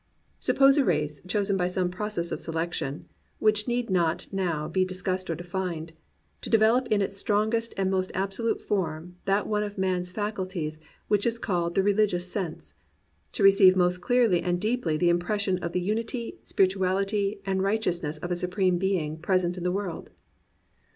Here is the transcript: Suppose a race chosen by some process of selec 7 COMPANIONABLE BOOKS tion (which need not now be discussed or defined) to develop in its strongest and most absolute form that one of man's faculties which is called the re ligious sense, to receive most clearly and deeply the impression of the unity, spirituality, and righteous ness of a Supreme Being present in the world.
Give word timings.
Suppose 0.39 0.79
a 0.79 0.83
race 0.83 1.21
chosen 1.27 1.55
by 1.57 1.67
some 1.67 1.91
process 1.91 2.31
of 2.31 2.39
selec 2.39 2.73
7 2.73 3.05
COMPANIONABLE 3.05 3.05
BOOKS 3.05 3.05
tion 3.05 3.09
(which 3.37 3.67
need 3.67 3.91
not 3.91 4.27
now 4.31 4.67
be 4.67 4.83
discussed 4.83 5.29
or 5.29 5.35
defined) 5.35 5.93
to 6.41 6.49
develop 6.49 6.87
in 6.87 7.03
its 7.03 7.17
strongest 7.17 7.75
and 7.77 7.91
most 7.91 8.11
absolute 8.15 8.59
form 8.59 9.17
that 9.25 9.45
one 9.45 9.61
of 9.61 9.77
man's 9.77 10.11
faculties 10.11 10.79
which 11.07 11.27
is 11.27 11.37
called 11.37 11.75
the 11.75 11.83
re 11.83 11.93
ligious 11.93 12.25
sense, 12.27 12.73
to 13.33 13.43
receive 13.43 13.75
most 13.75 14.01
clearly 14.01 14.41
and 14.41 14.59
deeply 14.59 14.97
the 14.97 15.09
impression 15.09 15.59
of 15.59 15.71
the 15.71 15.79
unity, 15.79 16.39
spirituality, 16.41 17.39
and 17.45 17.61
righteous 17.61 18.01
ness 18.01 18.17
of 18.17 18.31
a 18.31 18.35
Supreme 18.35 18.79
Being 18.79 19.17
present 19.19 19.55
in 19.55 19.61
the 19.63 19.71
world. 19.71 20.09